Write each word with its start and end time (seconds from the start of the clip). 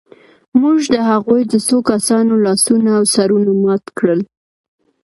موږ 0.61 0.77
د 0.93 0.97
هغوی 1.09 1.41
د 1.51 1.53
څو 1.67 1.77
کسانو 1.91 2.33
لاسونه 2.45 2.89
او 2.97 3.03
سرونه 3.13 3.51
مات 3.63 3.83
کړل 3.97 4.19